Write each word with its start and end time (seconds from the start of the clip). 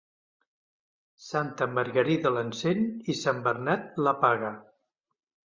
Santa 1.25 1.67
Margarida 1.73 2.31
l'encén 2.39 2.81
i 3.15 3.17
Sant 3.21 3.45
Bernat 3.51 4.03
l'apaga. 4.09 4.53